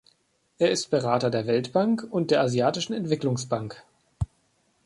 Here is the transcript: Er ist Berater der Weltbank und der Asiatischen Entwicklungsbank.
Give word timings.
Er 0.57 0.71
ist 0.71 0.89
Berater 0.89 1.29
der 1.29 1.45
Weltbank 1.45 2.07
und 2.09 2.31
der 2.31 2.41
Asiatischen 2.41 2.93
Entwicklungsbank. 2.93 3.83